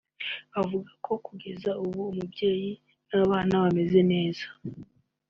avuga 0.59 0.89
ko 1.05 1.13
kugeza 1.25 1.71
ubu 1.83 2.01
umubyeyi 2.11 2.71
n’abana 3.09 3.53
bameze 3.63 3.99
neza 4.11 4.45